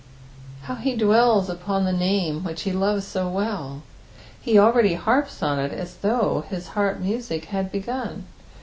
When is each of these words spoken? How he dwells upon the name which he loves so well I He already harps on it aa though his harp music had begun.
How 0.63 0.73
he 0.77 0.95
dwells 0.95 1.47
upon 1.47 1.85
the 1.85 1.93
name 1.93 2.43
which 2.43 2.63
he 2.63 2.71
loves 2.73 3.05
so 3.05 3.29
well 3.29 3.83
I 4.17 4.21
He 4.41 4.57
already 4.57 4.95
harps 4.95 5.43
on 5.43 5.59
it 5.59 5.79
aa 5.79 5.91
though 6.01 6.43
his 6.49 6.69
harp 6.69 6.97
music 6.97 7.45
had 7.45 7.71
begun. 7.71 8.25